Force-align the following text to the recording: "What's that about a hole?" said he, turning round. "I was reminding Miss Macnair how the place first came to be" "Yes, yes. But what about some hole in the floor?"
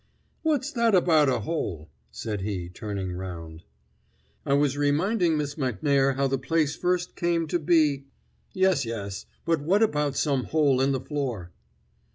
"What's 0.41 0.71
that 0.71 0.95
about 0.95 1.29
a 1.29 1.41
hole?" 1.41 1.87
said 2.09 2.41
he, 2.41 2.69
turning 2.69 3.13
round. 3.13 3.61
"I 4.47 4.53
was 4.53 4.75
reminding 4.75 5.37
Miss 5.37 5.59
Macnair 5.59 6.15
how 6.15 6.25
the 6.25 6.39
place 6.39 6.75
first 6.75 7.15
came 7.15 7.45
to 7.49 7.59
be" 7.59 8.05
"Yes, 8.51 8.83
yes. 8.83 9.27
But 9.45 9.61
what 9.61 9.83
about 9.83 10.15
some 10.15 10.45
hole 10.45 10.81
in 10.81 10.91
the 10.91 10.99
floor?" 11.01 11.51